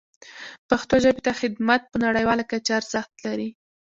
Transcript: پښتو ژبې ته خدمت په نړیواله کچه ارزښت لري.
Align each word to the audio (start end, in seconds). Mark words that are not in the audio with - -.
پښتو 0.69 0.95
ژبې 1.03 1.21
ته 1.25 1.31
خدمت 1.41 1.81
په 1.91 1.97
نړیواله 2.05 2.43
کچه 2.51 2.71
ارزښت 2.79 3.13
لري. 3.25 3.49